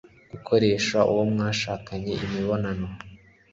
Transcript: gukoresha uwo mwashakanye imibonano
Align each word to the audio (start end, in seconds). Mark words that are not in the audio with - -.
gukoresha 0.31 0.97
uwo 1.11 1.23
mwashakanye 1.31 2.13
imibonano 2.25 2.87